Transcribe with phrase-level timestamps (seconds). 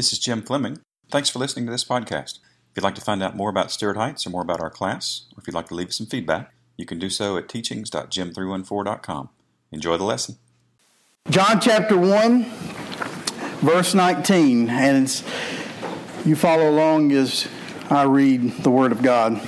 [0.00, 0.78] This is Jim Fleming.
[1.10, 2.38] Thanks for listening to this podcast.
[2.70, 5.26] If you'd like to find out more about Stuart Heights or more about our class,
[5.36, 9.28] or if you'd like to leave us some feedback, you can do so at teachings.jim314.com.
[9.72, 10.38] Enjoy the lesson.
[11.28, 12.44] John chapter 1,
[13.60, 14.70] verse 19.
[14.70, 15.22] And
[16.24, 17.46] you follow along as
[17.90, 19.40] I read the Word of God.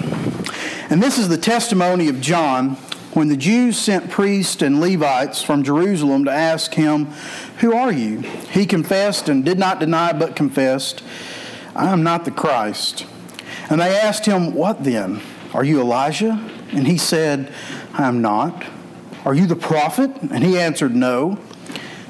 [0.90, 2.70] And this is the testimony of John
[3.14, 7.06] when the Jews sent priests and Levites from Jerusalem to ask him,
[7.58, 8.18] Who are you?
[8.50, 11.04] He confessed and did not deny, but confessed,
[11.76, 13.06] I am not the Christ.
[13.70, 15.20] And they asked him, What then?
[15.54, 16.44] Are you Elijah?
[16.72, 17.52] And he said,
[17.94, 18.66] I am not.
[19.24, 20.10] Are you the prophet?
[20.20, 21.38] And he answered, No.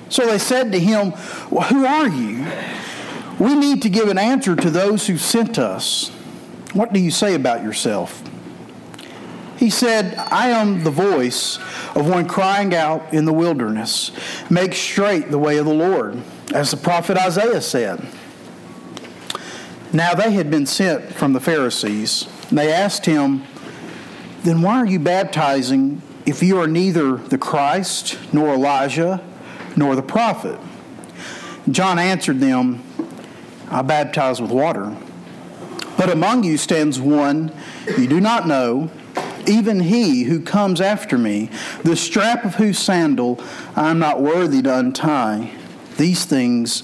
[0.08, 1.12] So they said to him,
[1.50, 2.46] Well, who are you?
[3.38, 6.10] We need to give an answer to those who sent us.
[6.72, 8.22] What do you say about yourself?
[9.56, 11.58] He said, I am the voice
[11.94, 14.10] of one crying out in the wilderness,
[14.50, 16.20] make straight the way of the Lord,
[16.52, 18.04] as the prophet Isaiah said.
[19.92, 22.26] Now they had been sent from the Pharisees.
[22.50, 23.44] They asked him,
[24.42, 29.22] Then why are you baptizing if you are neither the Christ, nor Elijah,
[29.76, 30.58] nor the prophet?
[31.70, 32.82] John answered them,
[33.70, 34.96] I baptize with water.
[35.96, 37.52] But among you stands one
[37.98, 38.90] you do not know
[39.46, 41.50] even he who comes after me,
[41.82, 43.42] the strap of whose sandal
[43.74, 45.52] I am not worthy to untie.
[45.96, 46.82] These things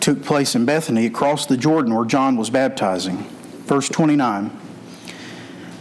[0.00, 3.18] took place in Bethany across the Jordan where John was baptizing.
[3.66, 4.50] Verse 29.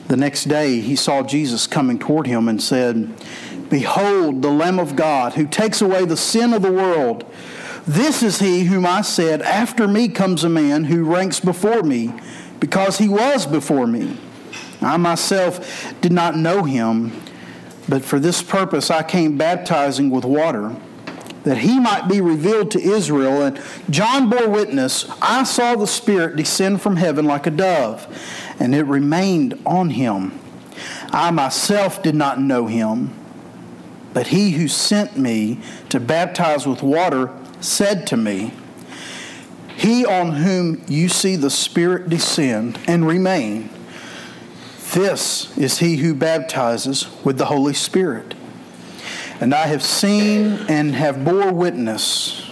[0.07, 3.13] The next day he saw Jesus coming toward him and said,
[3.69, 7.23] Behold, the Lamb of God who takes away the sin of the world.
[7.85, 12.13] This is he whom I said, After me comes a man who ranks before me,
[12.59, 14.17] because he was before me.
[14.81, 17.21] I myself did not know him,
[17.87, 20.75] but for this purpose I came baptizing with water,
[21.43, 23.41] that he might be revealed to Israel.
[23.41, 28.07] And John bore witness I saw the Spirit descend from heaven like a dove,
[28.59, 30.39] and it remained on him.
[31.11, 33.13] I myself did not know him,
[34.13, 37.31] but he who sent me to baptize with water
[37.61, 38.53] said to me,
[39.79, 43.69] He on whom you see the Spirit descend and remain
[44.91, 48.33] this is he who baptizes with the Holy Spirit.
[49.39, 52.51] And I have seen and have bore witness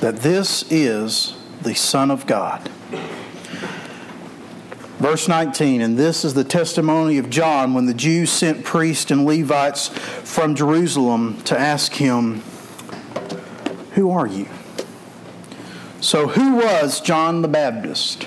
[0.00, 2.68] that this is the Son of God.
[4.98, 9.26] Verse 19, and this is the testimony of John when the Jews sent priests and
[9.26, 12.42] Levites from Jerusalem to ask him,
[13.94, 14.46] Who are you?
[16.02, 18.26] So, who was John the Baptist?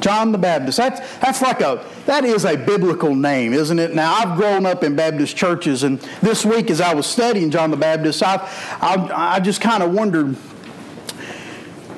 [0.00, 0.76] John the Baptist.
[0.76, 3.94] That's, that's like a, that is a biblical name, isn't it?
[3.94, 7.70] Now, I've grown up in Baptist churches, and this week as I was studying John
[7.70, 8.36] the Baptist, I,
[8.78, 10.36] I, I just kind of wondered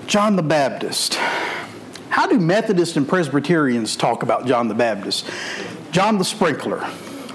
[0.07, 1.17] John the Baptist.
[2.09, 5.29] How do Methodists and Presbyterians talk about John the Baptist?
[5.91, 6.81] John the Sprinkler.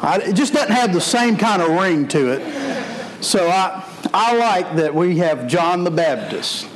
[0.01, 3.23] I, it just doesn't have the same kind of ring to it.
[3.23, 3.83] So I,
[4.13, 6.69] I like that we have John the Baptist.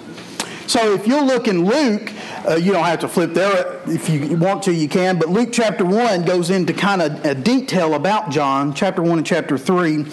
[0.69, 2.13] So if you look in Luke,
[2.47, 3.81] uh, you don't have to flip there.
[3.87, 5.17] If you want to, you can.
[5.17, 9.25] But Luke chapter 1 goes into kind of a detail about John, chapter 1 and
[9.25, 10.05] chapter 3.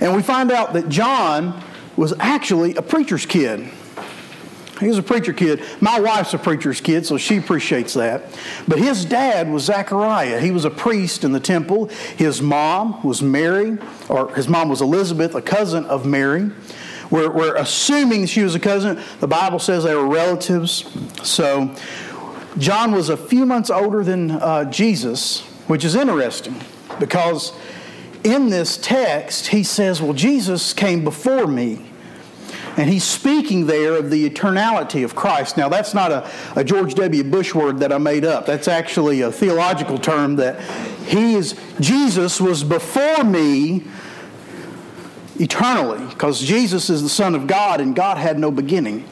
[0.00, 1.62] And we find out that John
[1.94, 3.68] was actually a preacher's kid.
[4.80, 5.62] He was a preacher kid.
[5.82, 8.34] My wife's a preacher's kid, so she appreciates that.
[8.66, 10.40] But his dad was Zachariah.
[10.40, 11.88] He was a priest in the temple.
[12.16, 13.76] His mom was Mary,
[14.08, 16.50] or his mom was Elizabeth, a cousin of Mary.
[17.10, 19.00] We're, we're assuming she was a cousin.
[19.20, 20.84] The Bible says they were relatives.
[21.22, 21.74] So
[22.58, 26.60] John was a few months older than uh, Jesus, which is interesting
[26.98, 27.52] because
[28.24, 31.84] in this text he says, Well, Jesus came before me.
[32.76, 35.56] And he's speaking there of the eternality of Christ.
[35.56, 37.24] Now, that's not a, a, George W.
[37.24, 38.46] Bush word that I made up.
[38.46, 40.60] That's actually a theological term that
[41.06, 43.82] he is, Jesus was before me
[45.38, 49.04] eternally because Jesus is the Son of God and God had no beginning.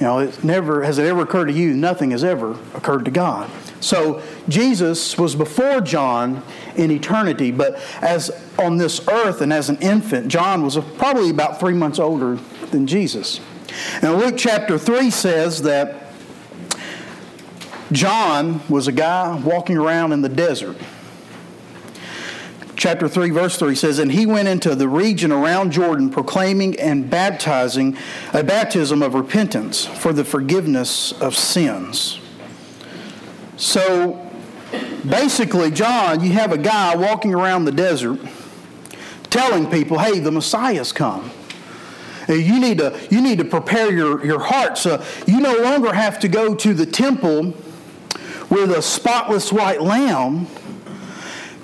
[0.00, 3.10] You know, it never has it ever occurred to you nothing has ever occurred to
[3.10, 3.50] God.
[3.80, 6.42] So Jesus was before John
[6.76, 11.60] in eternity, but as on this earth and as an infant, John was probably about
[11.60, 12.36] three months older
[12.70, 13.40] than Jesus.
[14.02, 16.12] Now Luke chapter 3 says that
[17.90, 20.76] John was a guy walking around in the desert
[22.76, 27.08] chapter 3, verse 3 says, And he went into the region around Jordan, proclaiming and
[27.08, 27.96] baptizing
[28.32, 32.18] a baptism of repentance for the forgiveness of sins.
[33.56, 34.28] So
[35.08, 38.18] basically, John, you have a guy walking around the desert
[39.30, 41.30] telling people, hey, the Messiah's come.
[42.28, 44.86] You need to, you need to prepare your, your hearts.
[44.86, 47.54] Uh, you no longer have to go to the temple
[48.48, 50.46] with a spotless white lamb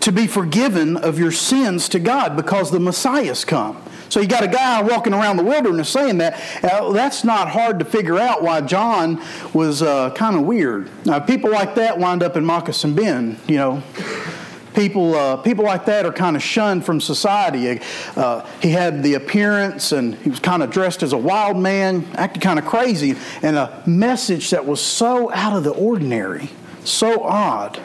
[0.00, 3.82] to be forgiven of your sins to God because the Messiah's come.
[4.08, 6.40] So you got a guy walking around the wilderness saying that.
[6.64, 9.22] Uh, that's not hard to figure out why John
[9.52, 10.90] was uh, kind of weird.
[11.04, 13.82] Now, people like that wind up in Moccasin Bend, you know.
[14.74, 17.80] People, uh, people like that are kind of shunned from society.
[18.14, 22.06] Uh, he had the appearance and he was kind of dressed as a wild man,
[22.14, 26.50] acted kind of crazy, and a message that was so out of the ordinary,
[26.84, 27.80] so odd.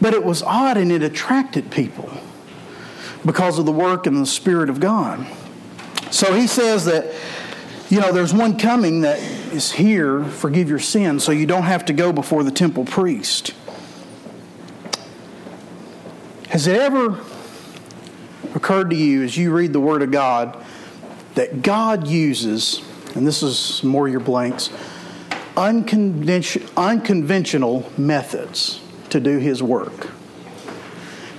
[0.00, 2.10] But it was odd and it attracted people
[3.24, 5.26] because of the work and the Spirit of God.
[6.10, 7.12] So he says that,
[7.88, 9.18] you know, there's one coming that
[9.52, 13.54] is here, forgive your sins, so you don't have to go before the temple priest.
[16.50, 17.18] Has it ever
[18.54, 20.62] occurred to you as you read the Word of God
[21.34, 22.82] that God uses,
[23.14, 24.70] and this is more your blanks,
[25.56, 28.83] unconventional methods
[29.14, 30.10] to do His work?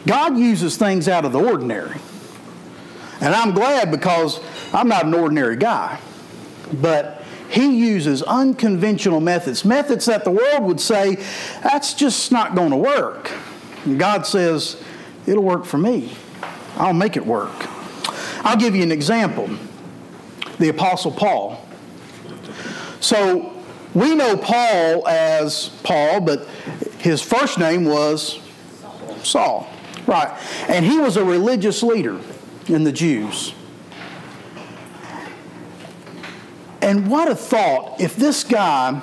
[0.07, 1.99] God uses things out of the ordinary.
[3.21, 4.39] And I'm glad because
[4.73, 5.99] I'm not an ordinary guy.
[6.73, 11.15] But he uses unconventional methods, methods that the world would say,
[11.63, 13.31] that's just not going to work.
[13.85, 14.81] And God says,
[15.25, 16.15] it'll work for me.
[16.75, 17.53] I'll make it work.
[18.43, 19.49] I'll give you an example
[20.59, 21.65] the Apostle Paul.
[22.99, 23.53] So
[23.93, 26.47] we know Paul as Paul, but
[26.99, 28.39] his first name was
[29.23, 29.67] Saul.
[30.07, 30.31] Right.
[30.67, 32.19] And he was a religious leader
[32.67, 33.53] in the Jews.
[36.81, 39.01] And what a thought if this guy,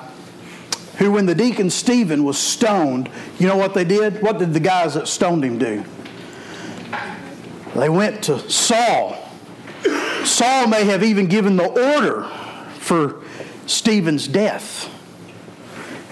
[0.97, 3.09] who when the deacon Stephen was stoned,
[3.39, 4.21] you know what they did?
[4.21, 5.83] What did the guys that stoned him do?
[7.75, 9.17] They went to Saul.
[10.23, 12.23] Saul may have even given the order
[12.79, 13.21] for
[13.65, 14.89] Stephen's death.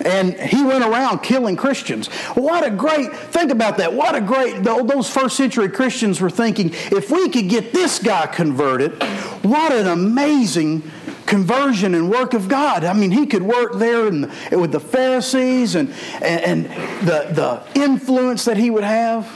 [0.05, 2.07] And he went around killing Christians.
[2.35, 3.93] What a great, think about that.
[3.93, 8.25] What a great, those first century Christians were thinking, if we could get this guy
[8.27, 9.01] converted,
[9.43, 10.83] what an amazing
[11.25, 12.83] conversion and work of God.
[12.83, 14.11] I mean, he could work there
[14.51, 19.29] with the Pharisees and, and, and the, the influence that he would have.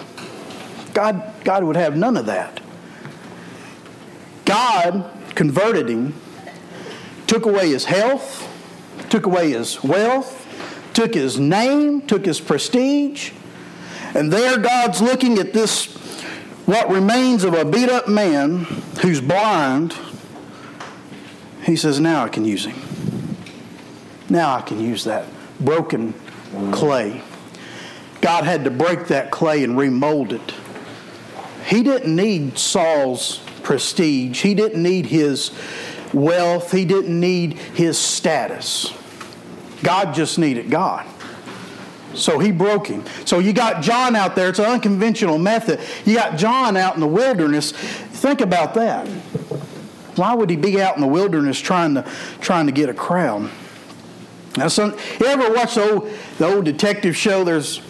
[0.93, 2.59] God, God would have none of that.
[4.45, 6.13] God converted him,
[7.27, 8.51] took away his health,
[9.09, 10.44] took away his wealth,
[10.95, 13.31] took his name, took his prestige,
[14.15, 15.93] and there God's looking at this,
[16.65, 18.59] what remains of a beat up man
[19.01, 19.93] who's blind.
[21.63, 22.81] He says, Now I can use him.
[24.29, 25.27] Now I can use that
[25.59, 26.13] broken
[26.71, 27.21] clay.
[28.21, 30.53] God had to break that clay and remold it.
[31.67, 35.51] He didn't need Saul's prestige, he didn't need his
[36.13, 38.93] wealth, he didn't need his status.
[39.83, 41.05] God just needed God.
[42.13, 43.03] So he broke him.
[43.25, 44.49] So you got John out there.
[44.49, 45.81] It's an unconventional method.
[46.05, 47.71] You got John out in the wilderness.
[47.71, 49.07] Think about that.
[50.15, 53.51] Why would he be out in the wilderness trying to trying to get a crown?
[54.57, 57.43] Now, some, you ever watch the old, the old detective show?
[57.43, 57.81] There's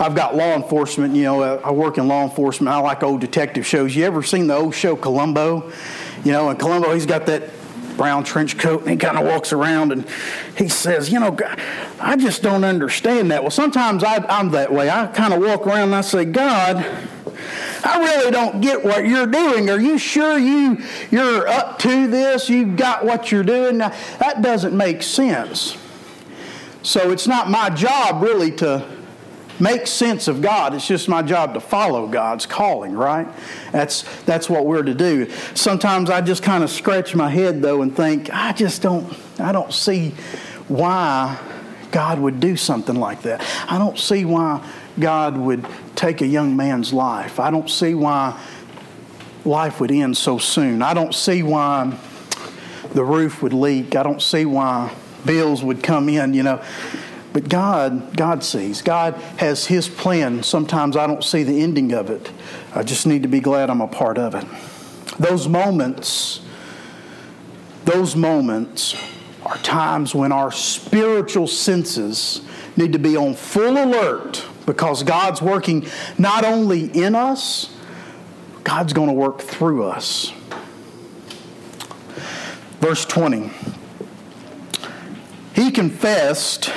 [0.00, 1.14] I've got law enforcement.
[1.14, 2.74] You know, I work in law enforcement.
[2.74, 3.94] I like old detective shows.
[3.94, 5.70] You ever seen the old show Columbo?
[6.24, 7.50] You know, and Columbo, he's got that
[7.98, 10.08] brown trench coat, and he kind of walks around and
[10.56, 11.36] he says, You know,
[12.00, 13.42] I just don't understand that.
[13.42, 14.88] Well, sometimes I, I'm that way.
[14.88, 16.76] I kind of walk around and I say, God,
[17.84, 19.68] I really don't get what you're doing.
[19.68, 20.78] Are you sure you
[21.10, 22.48] you're up to this?
[22.48, 23.76] You've got what you're doing?
[23.76, 25.76] Now, that doesn't make sense.
[26.82, 28.97] So it's not my job really to
[29.60, 30.74] make sense of God.
[30.74, 33.28] It's just my job to follow God's calling, right?
[33.72, 35.30] That's that's what we're to do.
[35.54, 39.52] Sometimes I just kind of scratch my head though and think, I just don't I
[39.52, 40.10] don't see
[40.68, 41.38] why
[41.90, 43.44] God would do something like that.
[43.68, 44.66] I don't see why
[44.98, 47.40] God would take a young man's life.
[47.40, 48.38] I don't see why
[49.44, 50.82] life would end so soon.
[50.82, 51.96] I don't see why
[52.92, 53.96] the roof would leak.
[53.96, 56.62] I don't see why bills would come in, you know.
[57.32, 58.82] But God, God sees.
[58.82, 60.42] God has His plan.
[60.42, 62.30] Sometimes I don't see the ending of it.
[62.74, 64.44] I just need to be glad I'm a part of it.
[65.18, 66.40] Those moments,
[67.84, 68.96] those moments
[69.44, 72.42] are times when our spiritual senses
[72.76, 75.86] need to be on full alert because God's working
[76.18, 77.74] not only in us,
[78.64, 80.32] God's going to work through us.
[82.80, 83.50] Verse 20.
[85.54, 86.70] He confessed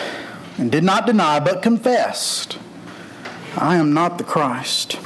[0.61, 2.59] and did not deny, but confessed,
[3.57, 4.99] I am not the Christ.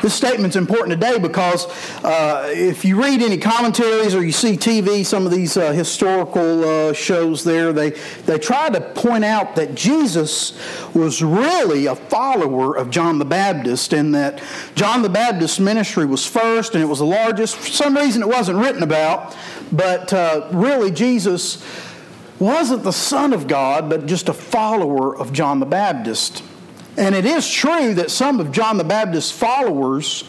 [0.00, 1.66] This statement's important today because
[2.04, 6.62] uh, if you read any commentaries or you see TV, some of these uh, historical
[6.62, 7.90] uh, shows there, they,
[8.26, 10.56] they try to point out that Jesus
[10.94, 14.40] was really a follower of John the Baptist and that
[14.76, 17.56] John the Baptist's ministry was first and it was the largest.
[17.56, 19.34] For some reason, it wasn't written about,
[19.72, 21.64] but uh, really, Jesus
[22.38, 26.42] wasn't the Son of God, but just a follower of John the Baptist.
[26.96, 30.24] And it is true that some of John the Baptist's followers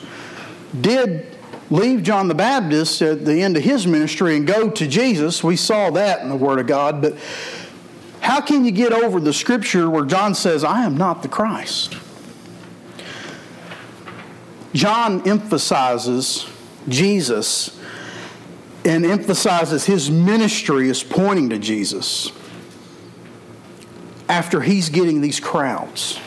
[0.80, 1.36] did
[1.70, 5.44] leave John the Baptist at the end of his ministry and go to Jesus.
[5.44, 7.02] We saw that in the Word of God.
[7.02, 7.18] But
[8.22, 11.98] how can you get over the scripture where John says, I am not the Christ?
[14.74, 16.48] John emphasizes
[16.90, 17.80] Jesus
[18.86, 22.32] and emphasizes his ministry is pointing to Jesus
[24.30, 26.20] after he's getting these crowds.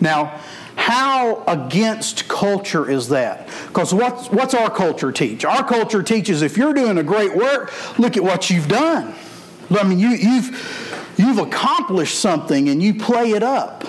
[0.00, 0.40] Now,
[0.76, 3.48] how against culture is that?
[3.68, 5.44] Because what's, what's our culture teach?
[5.44, 9.14] Our culture teaches if you're doing a great work, look at what you've done.
[9.70, 13.84] I mean, you, you've, you've accomplished something and you play it up.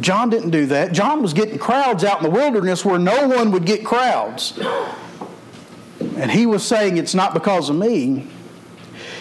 [0.00, 0.92] John didn't do that.
[0.92, 4.58] John was getting crowds out in the wilderness where no one would get crowds.
[6.16, 8.26] And he was saying, It's not because of me,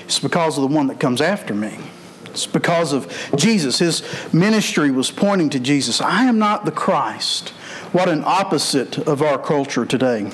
[0.06, 1.78] it's because of the one that comes after me.
[2.26, 3.78] It's because of Jesus.
[3.78, 4.02] His
[4.34, 6.02] ministry was pointing to Jesus.
[6.02, 7.50] I am not the Christ.
[7.92, 10.32] What an opposite of our culture today.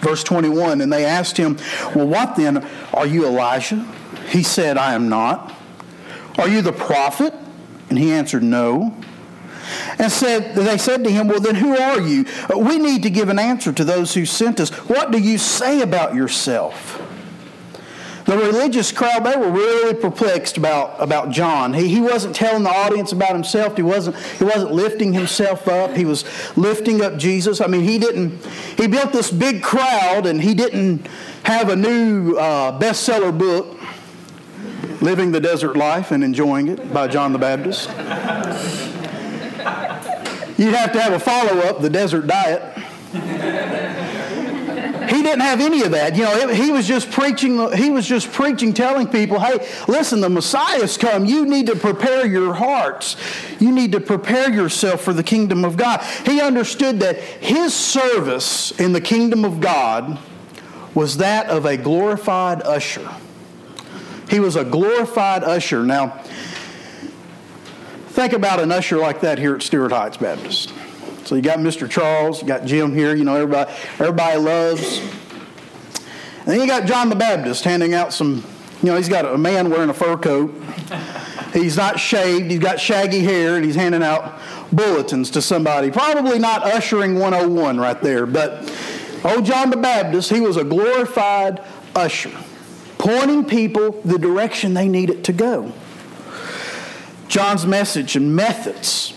[0.00, 1.58] Verse 21 And they asked him,
[1.94, 2.66] Well, what then?
[2.94, 3.86] Are you Elijah?
[4.28, 5.54] He said, I am not.
[6.38, 7.34] Are you the prophet?
[7.90, 8.96] And he answered, No.
[9.98, 12.26] And said, they said to him, Well, then who are you?
[12.56, 14.70] We need to give an answer to those who sent us.
[14.88, 17.00] What do you say about yourself?
[18.24, 21.74] The religious crowd, they were really perplexed about, about John.
[21.74, 23.76] He, he wasn't telling the audience about himself.
[23.76, 25.94] He wasn't, he wasn't lifting himself up.
[25.94, 26.24] He was
[26.56, 27.60] lifting up Jesus.
[27.60, 28.42] I mean, he didn't,
[28.78, 31.06] he built this big crowd and he didn't
[31.42, 33.78] have a new uh, bestseller book,
[35.02, 37.90] Living the Desert Life and Enjoying It by John the Baptist.
[40.56, 42.62] You'd have to have a follow up, The Desert Diet.
[45.08, 46.16] He didn't have any of that.
[46.16, 50.30] You know, he was just preaching, he was just preaching, telling people, hey, listen, the
[50.30, 51.24] Messiah's come.
[51.24, 53.16] You need to prepare your hearts.
[53.60, 56.02] You need to prepare yourself for the kingdom of God.
[56.24, 60.18] He understood that his service in the kingdom of God
[60.94, 63.08] was that of a glorified usher.
[64.30, 65.84] He was a glorified usher.
[65.84, 66.22] Now,
[68.14, 70.72] think about an usher like that here at Stuart Heights Baptist.
[71.24, 71.90] So you got Mr.
[71.90, 75.00] Charles, you got Jim here, you know, everybody, everybody loves.
[75.00, 78.44] And then you got John the Baptist handing out some,
[78.82, 80.54] you know, he's got a man wearing a fur coat.
[81.52, 84.38] He's not shaved, he's got shaggy hair, and he's handing out
[84.70, 85.90] bulletins to somebody.
[85.90, 88.72] Probably not ushering 101 right there, but
[89.24, 91.64] old John the Baptist, he was a glorified
[91.96, 92.32] usher,
[92.96, 95.72] pointing people the direction they needed to go.
[97.28, 99.14] John's message and methods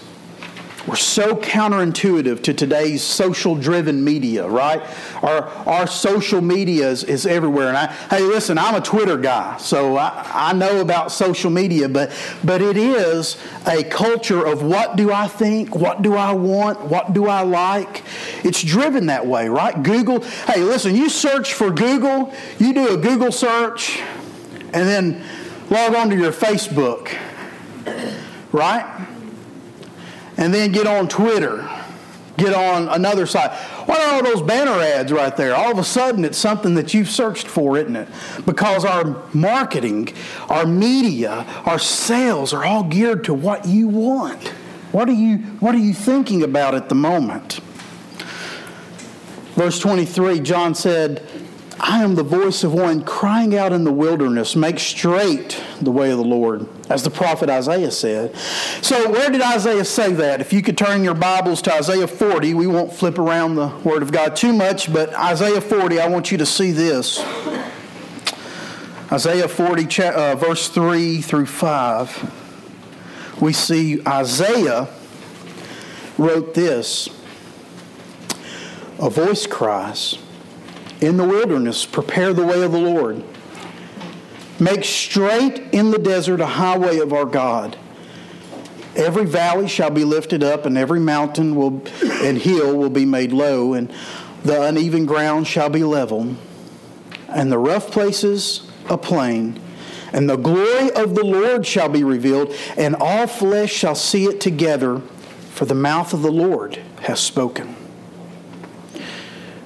[0.88, 4.82] we're so counterintuitive to today's social driven media, right?
[5.22, 7.68] Our, our social media is, is everywhere.
[7.68, 11.90] And I, hey, listen, I'm a Twitter guy, so I, I know about social media,
[11.90, 16.80] but, but it is a culture of what do I think, what do I want,
[16.86, 18.04] what do I like.
[18.46, 19.84] It's driven that way, right?
[19.84, 24.00] Google, hey, listen, you search for Google, you do a Google search,
[24.72, 25.22] and then
[25.70, 27.14] log on to your Facebook,
[28.58, 29.08] right?
[30.38, 31.68] and then get on Twitter,
[32.38, 33.52] get on another site.
[33.88, 35.56] What are all those banner ads right there?
[35.56, 38.08] All of a sudden, it's something that you've searched for, isn't it?
[38.46, 40.14] Because our marketing,
[40.48, 44.48] our media, our sales are all geared to what you want.
[44.92, 47.60] What are you, what are you thinking about at the moment?
[49.56, 51.28] Verse 23, John said,
[51.80, 56.12] I am the voice of one crying out in the wilderness, make straight the way
[56.12, 58.36] of the Lord, as the prophet Isaiah said.
[58.82, 60.42] So, where did Isaiah say that?
[60.42, 64.02] If you could turn your Bibles to Isaiah 40, we won't flip around the Word
[64.04, 67.20] of God too much, but Isaiah 40, I want you to see this.
[69.12, 74.90] Isaiah 40, uh, verse 3 through 5, we see Isaiah
[76.18, 77.08] wrote this
[79.00, 80.18] A voice cries,
[81.00, 83.24] in the wilderness, prepare the way of the Lord.
[84.60, 87.78] Make straight in the desert a highway of our God.
[88.96, 93.32] Every valley shall be lifted up, and every mountain will, and hill will be made
[93.32, 93.94] low, and
[94.44, 96.36] the uneven ground shall be level,
[97.30, 99.60] and the rough places a plain,
[100.14, 104.42] And the glory of the Lord shall be revealed, and all flesh shall see it
[104.42, 105.00] together,
[105.52, 107.76] for the mouth of the Lord has spoken.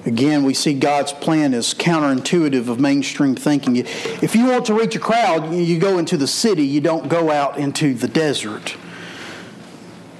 [0.04, 3.76] Again, we see God's plan is counterintuitive of mainstream thinking.
[3.76, 7.30] If you want to reach a crowd, you go into the city, you don't go
[7.30, 8.76] out into the desert.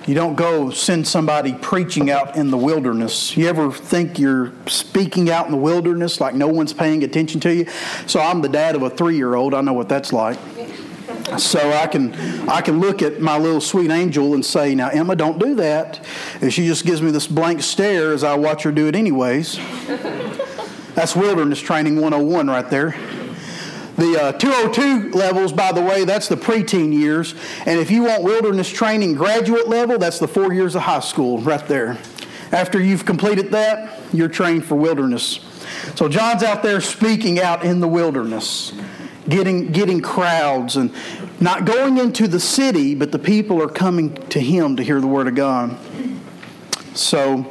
[0.07, 3.37] You don't go send somebody preaching out in the wilderness.
[3.37, 7.55] You ever think you're speaking out in the wilderness like no one's paying attention to
[7.55, 7.67] you?
[8.07, 9.55] So I'm the dad of a three year old.
[9.55, 10.39] I know what that's like.
[11.39, 12.15] So I can
[12.49, 16.05] I can look at my little sweet angel and say, "Now Emma, don't do that."
[16.41, 19.59] And she just gives me this blank stare as I watch her do it anyways.
[20.95, 22.95] That's wilderness training 101 right there.
[23.97, 27.35] The uh, 202 levels, by the way, that's the preteen years.
[27.67, 31.39] And if you want wilderness training graduate level, that's the four years of high school
[31.39, 31.99] right there.
[32.53, 35.41] After you've completed that, you're trained for wilderness.
[35.95, 38.73] So John's out there speaking out in the wilderness,
[39.33, 40.93] getting, getting crowds and
[41.41, 45.07] not going into the city, but the people are coming to him to hear the
[45.07, 45.77] word of God.
[46.95, 47.47] So,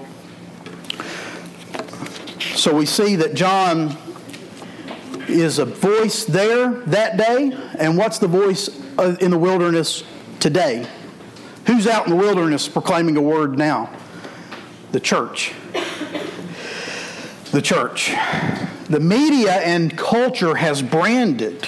[2.40, 3.98] so we see that John
[5.28, 10.04] is a voice there that day, and what's the voice uh, in the wilderness
[10.40, 10.88] today?
[11.66, 13.90] Who's out in the wilderness proclaiming a word now?
[14.92, 15.54] The church.
[17.52, 18.14] The church.
[18.91, 21.65] The media and culture has branded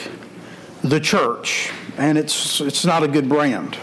[0.83, 3.77] the church, and it's, it's not a good brand.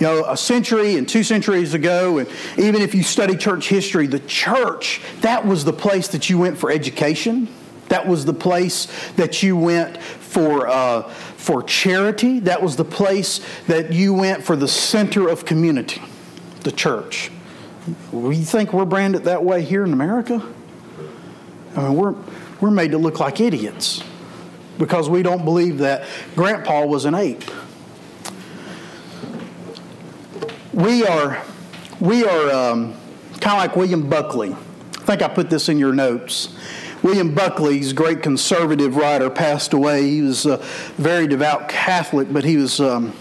[0.00, 4.06] You know, a century and two centuries ago, and even if you study church history,
[4.06, 7.48] the church, that was the place that you went for education
[7.88, 12.40] that was the place that you went for, uh, for charity.
[12.40, 16.02] That was the place that you went for the center of community,
[16.62, 17.30] the church.
[18.10, 20.42] We think we're branded that way here in America?
[21.76, 22.14] I mean, we're,
[22.60, 24.02] we're made to look like idiots
[24.78, 27.44] because we don't believe that Grandpa was an ape.
[30.72, 31.42] We are,
[32.00, 32.94] we are um,
[33.40, 34.52] kind of like William Buckley.
[34.52, 36.54] I think I put this in your notes.
[37.02, 40.10] William Buckley's great conservative writer passed away.
[40.10, 40.56] He was a
[40.96, 43.12] very devout Catholic, but he was um,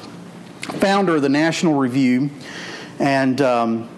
[0.61, 2.29] founder of the National Review,
[2.99, 3.89] and um,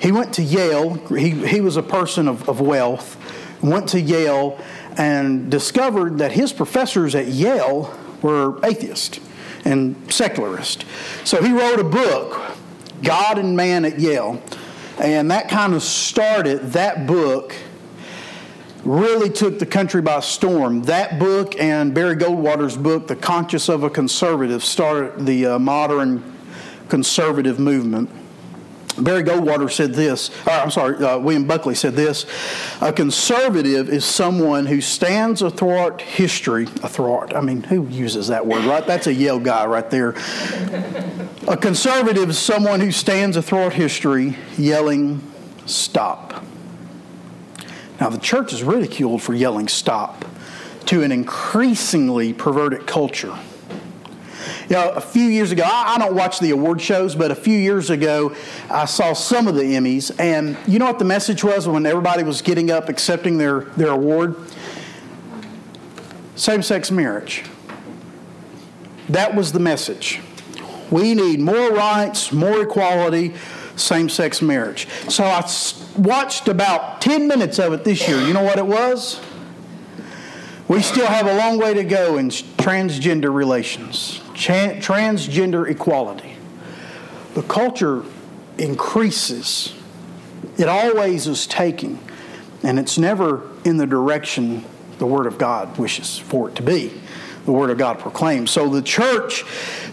[0.00, 0.94] he went to Yale.
[1.14, 3.16] He, he was a person of, of wealth,
[3.64, 4.58] went to Yale
[4.96, 9.20] and discovered that his professors at Yale were atheists
[9.64, 10.84] and secularist.
[11.24, 12.40] So he wrote a book,
[13.02, 14.42] God and Man at Yale,
[14.98, 17.54] and that kind of started that book
[18.84, 20.82] really took the country by storm.
[20.82, 26.22] That book and Barry Goldwater's book, The Conscience of a Conservative, started the uh, modern
[26.90, 28.10] conservative movement.
[28.98, 32.26] Barry Goldwater said this, uh, I'm sorry, uh, William Buckley said this
[32.80, 36.66] A conservative is someone who stands athwart history.
[36.82, 38.86] Athwart, I mean, who uses that word, right?
[38.86, 40.10] That's a Yale guy right there.
[41.48, 45.20] a conservative is someone who stands athwart history yelling,
[45.66, 46.44] Stop.
[48.00, 50.24] Now, the church is ridiculed for yelling stop
[50.86, 53.38] to an increasingly perverted culture.
[54.68, 57.56] You know, a few years ago, I, don't watch the award shows, but a few
[57.56, 58.34] years ago,
[58.70, 62.22] I saw some of the Emmys, and you know what the message was when everybody
[62.22, 64.36] was getting up accepting their, their award?
[66.36, 67.44] Same sex marriage.
[69.08, 70.20] That was the message.
[70.90, 73.34] We need more rights, more equality,
[73.76, 74.88] same sex marriage.
[75.08, 75.46] So I
[75.98, 78.20] watched about 10 minutes of it this year.
[78.20, 79.20] You know what it was?
[80.68, 86.36] We still have a long way to go in transgender relations, transgender equality.
[87.34, 88.04] The culture
[88.58, 89.74] increases,
[90.58, 91.98] it always is taking,
[92.62, 94.64] and it's never in the direction
[94.98, 96.92] the Word of God wishes for it to be
[97.44, 98.50] the word of God proclaims.
[98.50, 99.44] So the church,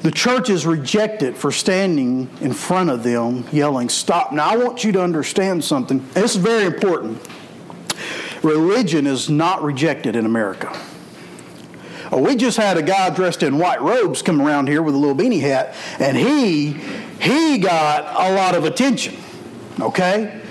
[0.04, 4.32] the church is rejected for standing in front of them yelling, Stop.
[4.32, 6.06] Now I want you to understand something.
[6.13, 7.21] This is very important.
[8.41, 10.75] Religion is not rejected in America.
[12.12, 14.97] Oh, we just had a guy dressed in white robes come around here with a
[14.97, 16.74] little beanie hat, and he
[17.21, 19.15] he got a lot of attention.
[19.80, 20.41] Okay?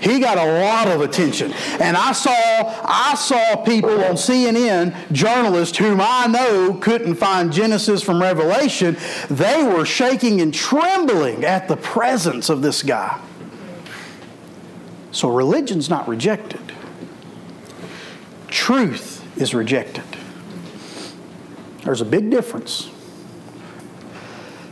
[0.00, 1.52] He got a lot of attention.
[1.78, 8.02] And I saw, I saw people on CNN, journalists whom I know couldn't find Genesis
[8.02, 8.96] from Revelation,
[9.28, 13.20] they were shaking and trembling at the presence of this guy.
[15.12, 16.72] So religion's not rejected.
[18.48, 20.09] Truth is rejected.
[21.84, 22.90] There's a big difference.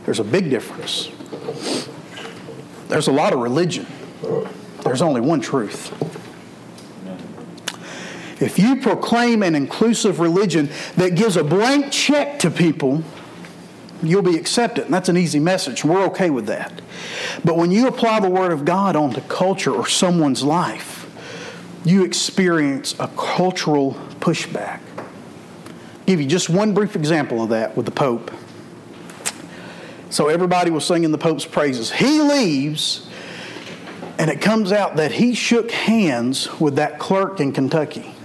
[0.05, 1.09] There's a big difference.
[2.87, 3.85] There's a lot of religion.
[4.83, 5.93] There's only one truth.
[8.41, 13.03] If you proclaim an inclusive religion that gives a blank check to people,
[14.01, 14.85] you'll be accepted.
[14.85, 15.83] And that's an easy message.
[15.83, 16.81] We're okay with that.
[17.43, 21.05] But when you apply the Word of God onto culture or someone's life,
[21.83, 24.79] you experience a cultural pushback.
[26.09, 28.31] Give you just one brief example of that with the Pope.
[30.09, 31.91] So everybody was singing the Pope's praises.
[31.91, 33.07] He leaves,
[34.17, 38.15] and it comes out that he shook hands with that clerk in Kentucky.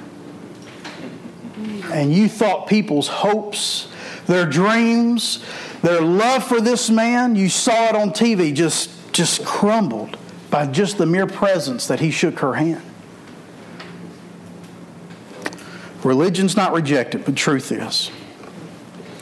[1.92, 3.88] And you thought people's hopes,
[4.24, 5.44] their dreams,
[5.82, 10.16] their love for this man, you saw it on TV just, just crumbled
[10.48, 12.93] by just the mere presence that he shook her hand.
[16.04, 18.10] Religion's not rejected, but truth is.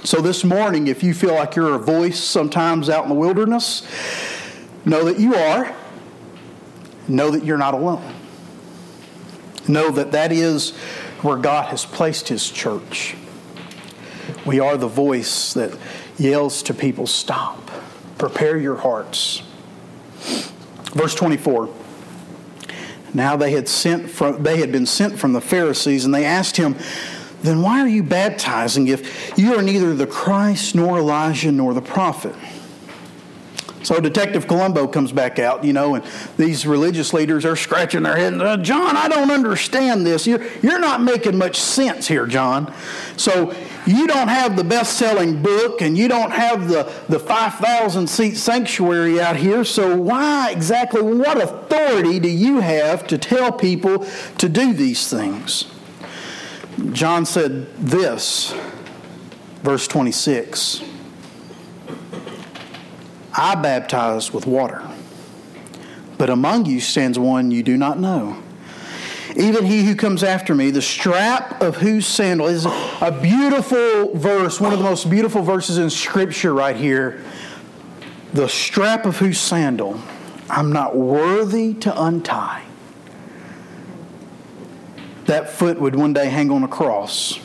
[0.04, 3.86] So this morning, if you feel like you're a voice sometimes out in the wilderness,
[4.84, 5.74] know that you are.
[7.06, 8.14] Know that you're not alone.
[9.68, 10.70] Know that that is
[11.22, 13.14] where God has placed His church.
[14.44, 15.76] We are the voice that
[16.18, 17.70] yells to people, Stop,
[18.18, 19.42] prepare your hearts.
[20.94, 21.72] Verse 24.
[23.14, 26.56] Now they had sent from they had been sent from the Pharisees, and they asked
[26.56, 26.76] him,
[27.42, 31.82] Then why are you baptizing if you are neither the Christ nor Elijah nor the
[31.82, 32.34] prophet?
[33.82, 36.04] So Detective Columbo comes back out, you know, and
[36.36, 38.36] these religious leaders are scratching their heads.
[38.66, 40.26] John, I don't understand this.
[40.26, 42.72] You're, you're not making much sense here, John.
[43.16, 43.54] So
[43.86, 48.36] you don't have the best selling book and you don't have the, the 5,000 seat
[48.36, 49.64] sanctuary out here.
[49.64, 54.06] So why exactly, what authority do you have to tell people
[54.38, 55.66] to do these things?
[56.92, 58.54] John said this,
[59.62, 60.82] verse 26.
[63.34, 64.86] I baptize with water,
[66.18, 68.42] but among you stands one you do not know.
[69.36, 74.60] Even he who comes after me, the strap of whose sandal is a beautiful verse,
[74.60, 77.22] one of the most beautiful verses in Scripture right here.
[78.34, 80.00] The strap of whose sandal
[80.50, 82.64] I'm not worthy to untie.
[85.26, 87.38] That foot would one day hang on a cross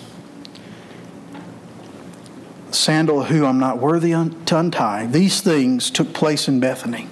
[2.71, 5.07] sandal who I'm not worthy to untie.
[5.07, 7.07] These things took place in Bethany,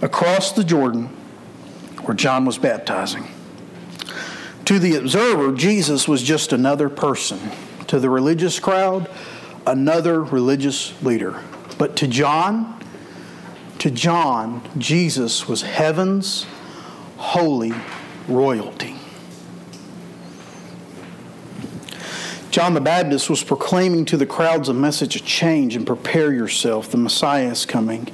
[0.00, 1.06] across the Jordan,
[2.02, 3.28] where John was baptizing.
[4.72, 7.38] To the observer, Jesus was just another person.
[7.88, 9.10] To the religious crowd,
[9.66, 11.42] another religious leader.
[11.76, 12.82] But to John,
[13.80, 16.46] to John, Jesus was heaven's
[17.18, 17.74] holy
[18.26, 18.96] royalty.
[22.50, 26.90] John the Baptist was proclaiming to the crowds a message of change and prepare yourself.
[26.90, 28.08] The Messiah is coming.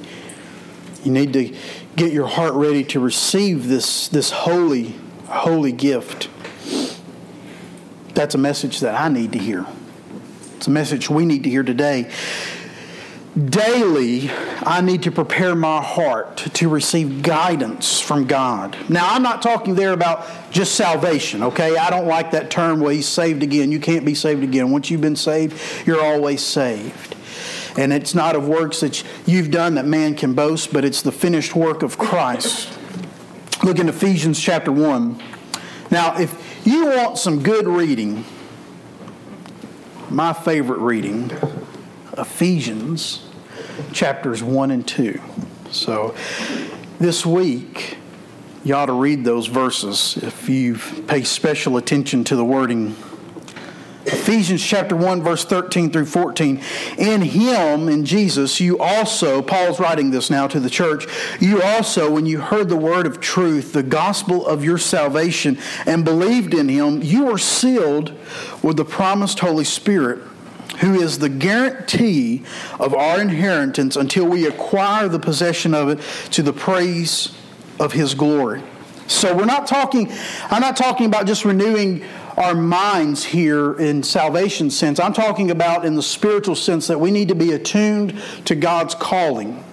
[1.05, 1.55] You need to
[1.95, 4.95] get your heart ready to receive this, this holy,
[5.27, 6.27] holy gift.
[8.19, 9.65] That's a message that I need to hear.
[10.57, 12.11] It's a message we need to hear today.
[13.45, 14.29] Daily,
[14.61, 18.75] I need to prepare my heart to receive guidance from God.
[18.89, 21.77] Now, I'm not talking there about just salvation, okay?
[21.77, 23.71] I don't like that term where he's saved again.
[23.71, 24.69] You can't be saved again.
[24.69, 27.15] Once you've been saved, you're always saved.
[27.77, 31.13] And it's not of works that you've done that man can boast, but it's the
[31.13, 32.77] finished work of Christ.
[33.63, 35.23] Look in Ephesians chapter 1.
[35.89, 38.25] Now, if you want some good reading,
[40.09, 41.31] my favorite reading
[42.17, 43.25] Ephesians
[43.93, 45.21] chapters 1 and 2.
[45.71, 46.15] So
[46.99, 47.97] this week,
[48.63, 52.95] you ought to read those verses if you pay special attention to the wording.
[54.11, 56.61] Ephesians chapter 1, verse 13 through 14.
[56.97, 61.05] In him, in Jesus, you also, Paul's writing this now to the church,
[61.39, 66.03] you also, when you heard the word of truth, the gospel of your salvation, and
[66.03, 68.13] believed in him, you were sealed
[68.63, 70.19] with the promised Holy Spirit
[70.79, 72.43] who is the guarantee
[72.79, 75.99] of our inheritance until we acquire the possession of it
[76.31, 77.35] to the praise
[77.79, 78.63] of his glory.
[79.07, 80.11] So we're not talking,
[80.51, 82.05] I'm not talking about just renewing
[82.39, 84.99] our minds here in salvation sense.
[84.99, 88.95] I'm talking about in the spiritual sense that we need to be attuned to God's
[88.95, 89.63] calling.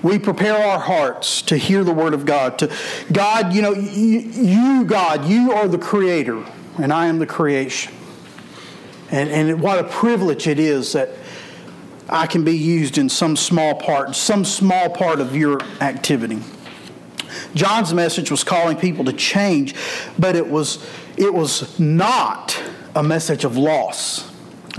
[0.00, 2.58] We prepare our hearts to hear the word of God.
[2.60, 2.72] To
[3.12, 6.44] God, you know, you, God, you are the creator,
[6.78, 7.92] and I am the creation.
[9.10, 11.10] And, and what a privilege it is that
[12.08, 16.38] I can be used in some small part, some small part of your activity.
[17.54, 19.74] John's message was calling people to change,
[20.18, 20.84] but it was,
[21.20, 22.60] it was not
[22.96, 24.28] a message of loss.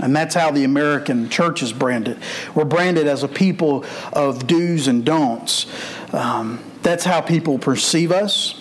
[0.00, 2.18] And that's how the American church is branded.
[2.54, 5.66] We're branded as a people of do's and don'ts.
[6.12, 8.58] Um, that's how people perceive us.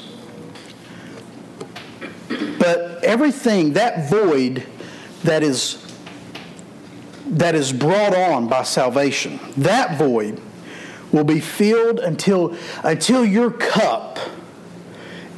[2.59, 4.67] But everything, that void
[5.23, 5.77] that is
[7.25, 10.39] that is brought on by salvation, that void
[11.11, 14.19] will be filled until until your cup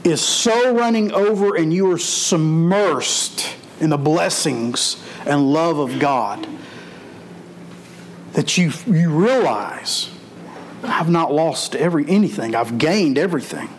[0.04, 6.48] is so running over and you are submersed in the blessings and love of God
[8.34, 10.10] that you, you realize
[10.84, 12.56] I've not lost every anything.
[12.56, 13.70] I've gained everything.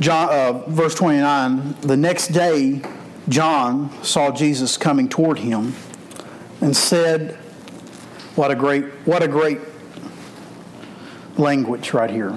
[0.00, 2.82] John, uh, verse 29 The next day,
[3.28, 5.74] John saw Jesus coming toward him
[6.60, 7.36] and said,
[8.34, 9.60] What a great, what a great
[11.36, 12.36] language right here.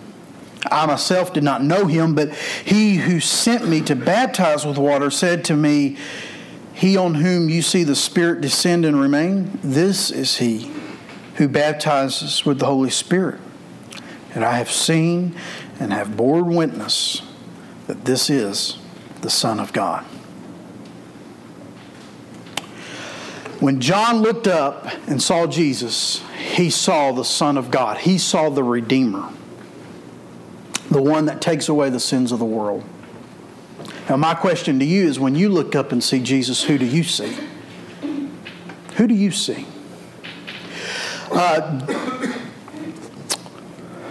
[0.69, 5.09] I myself did not know him, but he who sent me to baptize with water
[5.09, 5.97] said to me,
[6.73, 10.71] He on whom you see the Spirit descend and remain, this is he
[11.35, 13.39] who baptizes with the Holy Spirit.
[14.35, 15.35] And I have seen
[15.79, 17.23] and have borne witness
[17.87, 18.77] that this is
[19.21, 20.05] the Son of God.
[23.59, 27.99] When John looked up and saw Jesus, he saw the Son of God.
[27.99, 29.29] He saw the Redeemer
[30.91, 32.83] the one that takes away the sins of the world.
[34.09, 36.85] Now, my question to you is when you look up and see Jesus, who do
[36.85, 37.33] you see?
[38.97, 39.65] Who do you see?
[41.31, 41.79] Uh,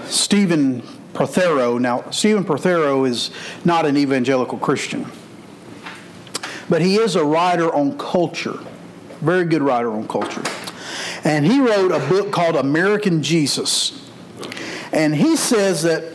[0.07, 1.77] Stephen Prothero.
[1.77, 3.31] Now, Stephen Prothero is
[3.63, 5.07] not an evangelical Christian,
[6.71, 8.59] but he is a writer on culture,
[9.21, 10.43] very good writer on culture.
[11.25, 14.09] And he wrote a book called American Jesus.
[14.93, 16.10] And he says that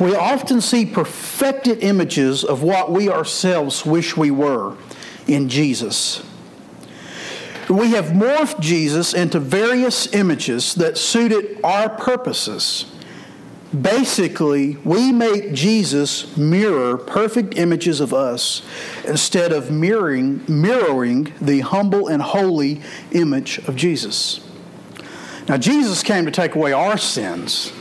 [0.00, 4.76] we often see perfected images of what we ourselves wish we were
[5.26, 6.22] in Jesus.
[7.68, 12.86] We have morphed Jesus into various images that suited our purposes.
[13.80, 18.62] Basically, we make Jesus mirror perfect images of us
[19.06, 24.40] instead of mirroring, mirroring the humble and holy image of Jesus.
[25.48, 27.72] Now, Jesus came to take away our sins.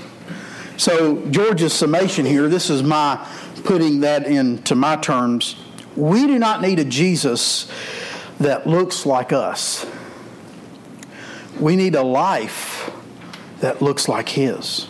[0.82, 3.24] So, George's summation here, this is my
[3.66, 5.56] putting that into my terms.
[5.96, 7.72] We do not need a Jesus
[8.40, 9.86] that looks like us.
[11.60, 12.90] We need a life
[13.60, 14.86] that looks like His.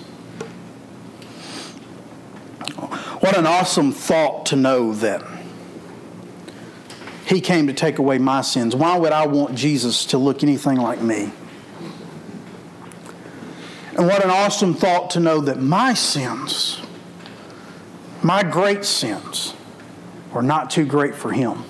[3.19, 5.21] What an awesome thought to know that
[7.25, 8.77] He came to take away my sins.
[8.77, 11.33] Why would I want Jesus to look anything like me?
[13.97, 16.81] And what an awesome thought to know that my sins,
[18.21, 19.53] my great sins,
[20.33, 21.63] were not too great for him.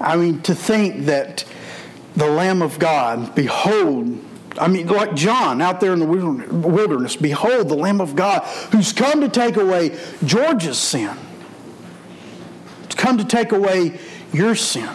[0.00, 1.44] I mean, to think that
[2.16, 4.24] the Lamb of God, behold,
[4.58, 8.92] I mean, like John out there in the wilderness, behold the Lamb of God who's
[8.92, 11.16] come to take away George's sin,
[12.88, 14.00] to come to take away
[14.32, 14.90] your sin.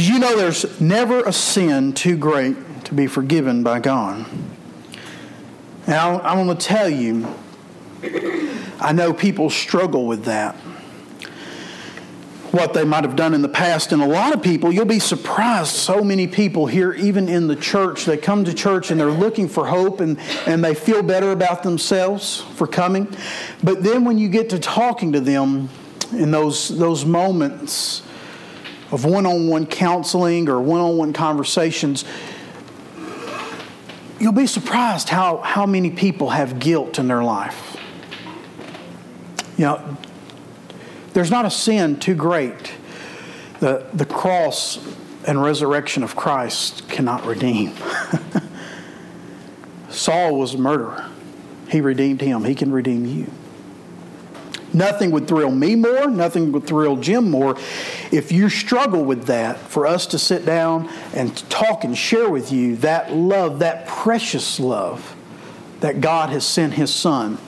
[0.00, 4.24] Did you know there's never a sin too great to be forgiven by God?
[5.84, 7.28] And I, am going to tell you,
[8.80, 10.54] I know people struggle with that.
[12.50, 13.92] What they might have done in the past.
[13.92, 17.56] And a lot of people, you'll be surprised, so many people here, even in the
[17.56, 21.30] church, they come to church and they're looking for hope and, and they feel better
[21.30, 23.06] about themselves for coming.
[23.62, 25.68] But then when you get to talking to them
[26.12, 28.00] in those, those moments,
[28.92, 32.04] of one on one counseling or one on one conversations,
[34.18, 37.76] you'll be surprised how, how many people have guilt in their life.
[39.56, 39.96] You know,
[41.12, 42.72] there's not a sin too great.
[43.60, 44.78] The, the cross
[45.26, 47.74] and resurrection of Christ cannot redeem.
[49.90, 51.10] Saul was a murderer.
[51.68, 52.44] He redeemed him.
[52.44, 53.30] He can redeem you.
[54.72, 57.56] Nothing would thrill me more, nothing would thrill Jim more.
[58.12, 62.52] If you struggle with that, for us to sit down and talk and share with
[62.52, 65.16] you that love, that precious love
[65.80, 67.38] that God has sent His Son,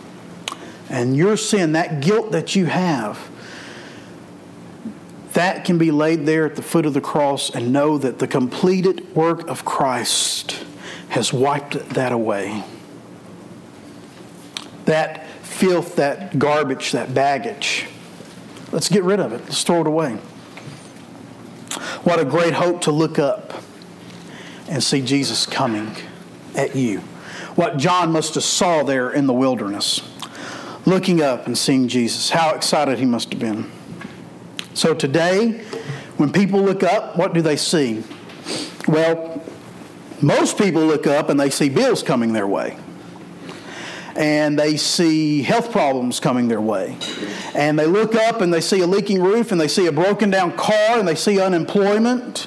[0.88, 3.30] and your sin, that guilt that you have,
[5.35, 8.26] that can be laid there at the foot of the cross and know that the
[8.26, 10.64] completed work of Christ
[11.11, 12.64] has wiped that away.
[14.85, 15.21] that
[15.62, 17.87] filth, that garbage, that baggage.
[18.72, 19.42] Let's get rid of it.
[19.42, 20.14] Let's throw it away.
[22.03, 23.62] What a great hope to look up
[24.68, 25.94] and see Jesus coming
[26.57, 26.98] at you.
[27.55, 30.03] What John must have saw there in the wilderness,
[30.85, 32.31] looking up and seeing Jesus.
[32.31, 33.70] How excited he must have been.
[34.75, 35.59] So today,
[36.16, 38.03] when people look up, what do they see?
[38.88, 39.40] Well,
[40.20, 42.77] most people look up and they see bills coming their way
[44.16, 46.98] and they see health problems coming their way.
[47.55, 50.31] And they look up and they see a leaking roof and they see a broken
[50.31, 52.46] down car and they see unemployment.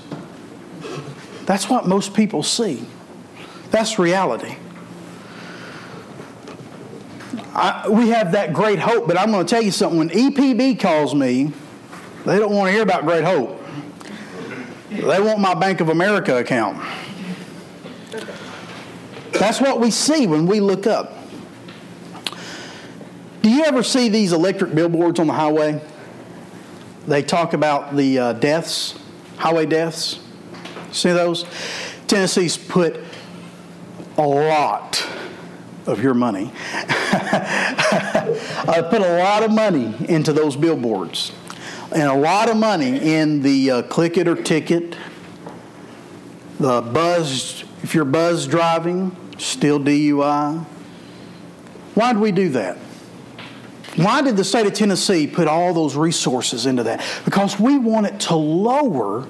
[1.46, 2.86] That's what most people see.
[3.72, 4.58] That's reality.
[7.54, 9.98] I, we have that great hope, but I'm going to tell you something.
[9.98, 11.54] When EPB calls me,
[12.26, 13.62] they don't want to hear about great hope.
[14.90, 16.84] They want my Bank of America account.
[19.34, 21.25] That's what we see when we look up.
[23.46, 25.80] Do you ever see these electric billboards on the highway?
[27.06, 28.98] They talk about the uh, deaths,
[29.38, 30.20] highway deaths.
[30.92, 31.46] See those?
[32.08, 33.00] Tennessee's put
[34.18, 35.08] a lot
[35.86, 36.52] of your money.
[36.74, 41.32] I put a lot of money into those billboards
[41.92, 44.98] and a lot of money in the uh, click it or ticket,
[46.60, 50.66] the buzz, if you're buzz driving, still DUI.
[51.94, 52.80] Why do we do that?
[53.96, 57.06] Why did the state of Tennessee put all those resources into that?
[57.24, 59.28] Because we want it to lower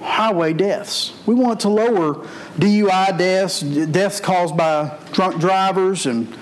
[0.00, 1.12] highway deaths.
[1.26, 2.26] We want to lower
[2.58, 6.36] DUI deaths, deaths caused by drunk drivers and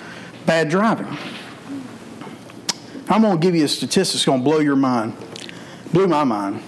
[0.45, 1.17] bad driving.
[3.09, 5.15] I'm going to give you a statistic that's going to blow your mind.
[5.91, 6.61] Blew my mind.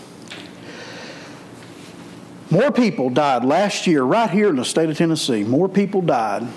[2.49, 6.47] More people died last year, right here in the state of Tennessee, more people died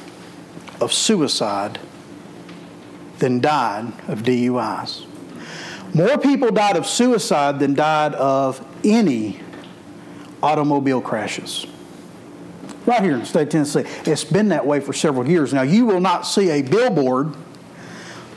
[0.81, 1.79] of suicide
[3.19, 5.07] than died of DUIs.
[5.95, 9.41] More people died of suicide than died of any
[10.43, 11.67] automobile crashes.
[12.85, 13.85] Right here in the state of Tennessee.
[14.05, 15.53] It's been that way for several years.
[15.53, 17.35] Now, you will not see a billboard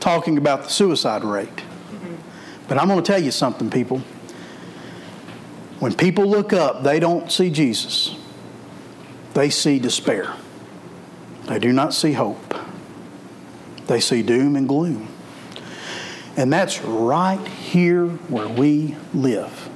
[0.00, 1.62] talking about the suicide rate.
[2.66, 3.98] But I'm going to tell you something, people.
[5.80, 8.14] When people look up, they don't see Jesus,
[9.34, 10.34] they see despair.
[11.44, 12.54] They do not see hope.
[13.90, 15.08] They see doom and gloom.
[16.36, 19.68] And that's right here where we live.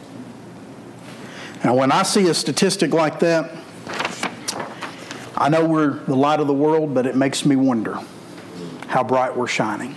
[1.64, 3.50] Now, when I see a statistic like that,
[5.36, 7.98] I know we're the light of the world, but it makes me wonder
[8.86, 9.96] how bright we're shining.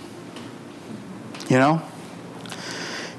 [1.48, 1.82] You know?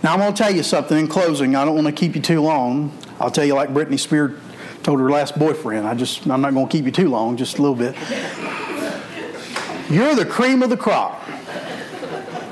[0.04, 1.56] Now, I'm going to tell you something in closing.
[1.56, 2.92] I don't want to keep you too long.
[3.22, 4.38] I'll tell you like Britney Spears
[4.84, 5.88] told her last boyfriend.
[5.88, 7.96] I just, I'm not going to keep you too long, just a little bit.
[9.90, 11.22] You're the cream of the crop.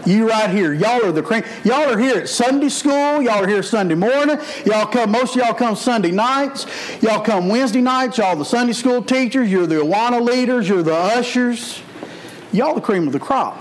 [0.05, 0.73] You right here.
[0.73, 1.43] Y'all are the cream.
[1.65, 3.21] Y'all are here at Sunday school.
[3.21, 4.39] Y'all are here Sunday morning.
[4.65, 6.65] Y'all come, most of y'all come Sunday nights.
[7.01, 8.17] Y'all come Wednesday nights.
[8.17, 9.51] Y'all the Sunday school teachers.
[9.51, 10.69] You're the Awana leaders.
[10.69, 11.81] You're the ushers.
[12.53, 13.57] Y'all the cream of the crop.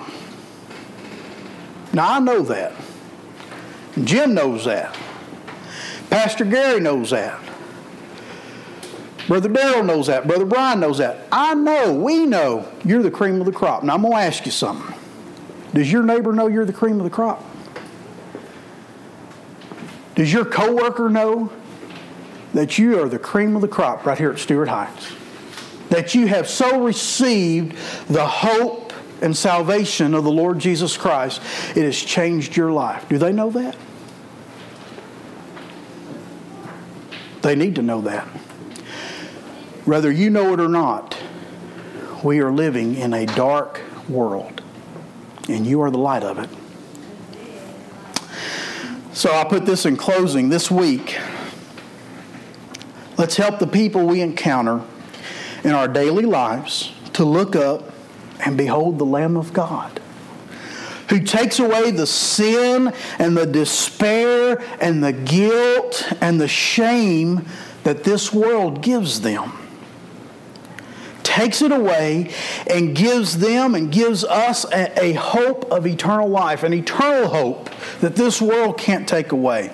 [1.93, 2.73] Now I know that.
[4.05, 4.97] Jim knows that.
[6.11, 7.41] Pastor Gary knows that.
[9.29, 10.27] Brother Darrell knows that.
[10.27, 11.27] Brother Brian knows that.
[11.33, 13.83] I know, we know you're the cream of the crop.
[13.83, 14.97] Now I'm going to ask you something.
[15.75, 17.45] Does your neighbor know you're the cream of the crop?
[20.15, 21.53] Does your coworker know
[22.55, 25.13] that you are the cream of the crop right here at Stuart Heights?
[25.91, 27.77] That you have so received
[28.09, 31.41] the hope and salvation of the Lord Jesus Christ,
[31.77, 33.09] it has changed your life.
[33.09, 33.77] Do they know that?
[37.43, 38.27] They need to know that.
[39.87, 41.17] Whether you know it or not,
[42.25, 44.61] we are living in a dark world,
[45.49, 46.51] and you are the light of it.
[49.13, 51.21] So I put this in closing this week.
[53.17, 54.83] Let's help the people we encounter
[55.63, 57.93] in our daily lives to look up
[58.45, 60.01] and behold the Lamb of God
[61.11, 67.47] who takes away the sin and the despair and the guilt and the shame
[67.85, 69.53] that this world gives them
[71.37, 72.31] takes it away
[72.67, 77.69] and gives them and gives us a, a, hope of eternal life, an eternal hope
[78.01, 79.71] that this world can't take away.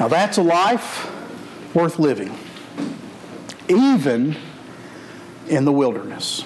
[0.00, 1.12] Now, that's a life
[1.74, 2.34] worth living,
[3.68, 4.36] even
[5.48, 6.42] in the wilderness.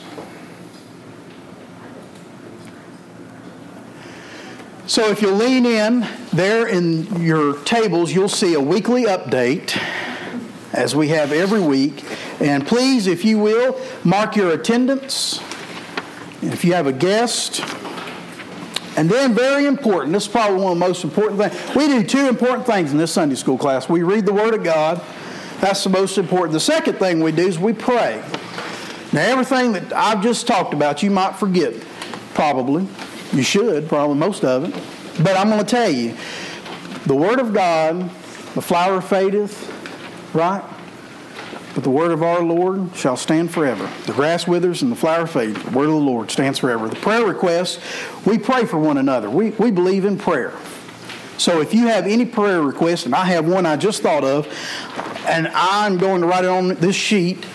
[4.88, 9.80] So, if you lean in there in your tables, you'll see a weekly update
[10.72, 12.04] as we have every week
[12.40, 15.40] and please, if you will, mark your attendance.
[16.42, 17.62] If you have a guest,
[18.96, 21.76] and then, very important, this is probably one of the most important things.
[21.76, 23.88] We do two important things in this Sunday school class.
[23.88, 25.00] We read the Word of God,
[25.60, 26.52] that's the most important.
[26.52, 28.22] The second thing we do is we pray.
[29.12, 31.74] Now, everything that I've just talked about, you might forget,
[32.34, 32.86] probably.
[33.32, 35.22] You should, probably most of it.
[35.22, 36.16] But I'm going to tell you
[37.06, 38.00] the Word of God,
[38.54, 39.69] the flower fadeth,
[40.34, 40.62] right?
[41.74, 43.88] But the word of our Lord shall stand forever.
[44.06, 45.62] The grass withers and the flower fades.
[45.62, 46.88] The word of the Lord stands forever.
[46.88, 47.80] The prayer requests,
[48.26, 49.30] we pray for one another.
[49.30, 50.52] We, we believe in prayer.
[51.38, 54.46] So if you have any prayer requests, and I have one I just thought of,
[55.26, 57.46] and I'm going to write it on this sheet,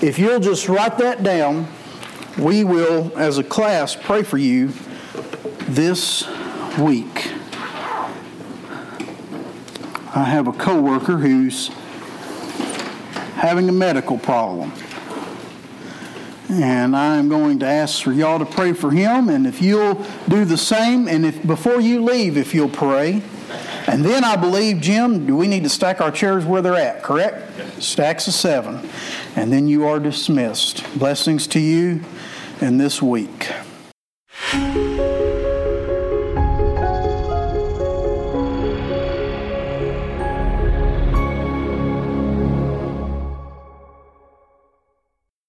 [0.00, 1.66] if you'll just write that down,
[2.38, 4.72] we will, as a class, pray for you
[5.68, 6.26] this
[6.78, 7.32] week.
[10.14, 11.70] I have a coworker who's
[13.34, 14.72] having a medical problem.
[16.50, 19.28] And I'm going to ask for y'all to pray for him.
[19.28, 19.94] And if you'll
[20.28, 23.22] do the same, and if before you leave, if you'll pray.
[23.86, 27.02] And then I believe, Jim, do we need to stack our chairs where they're at,
[27.02, 27.50] correct?
[27.56, 27.84] Yes.
[27.84, 28.88] Stacks of seven.
[29.36, 30.84] And then you are dismissed.
[30.98, 32.02] Blessings to you
[32.60, 33.50] and this week.